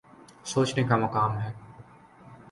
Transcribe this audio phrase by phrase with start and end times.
[0.43, 1.51] سوچنے کا مقام ہے۔